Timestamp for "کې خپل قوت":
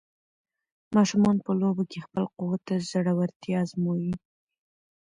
1.91-2.63